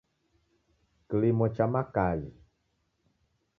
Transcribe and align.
Kilimo 1.07 1.47
cha 1.55 1.65
makajhi 1.73 2.29